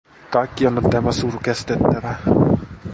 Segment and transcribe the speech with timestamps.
[0.29, 2.15] Kaikkien on tämä suru kestettävä.